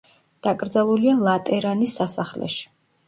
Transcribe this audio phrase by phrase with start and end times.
[0.47, 2.65] დაკრძალულია ლატერანის სასახლეში.